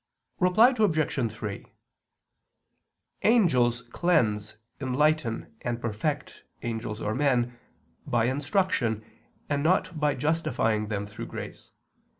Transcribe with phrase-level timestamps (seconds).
[0.39, 1.31] Reply Obj.
[1.31, 1.65] 3:
[3.21, 7.55] Angels cleanse, enlighten, and perfect angels or men,
[8.07, 9.05] by instruction,
[9.47, 11.69] and not by justifying them through grace.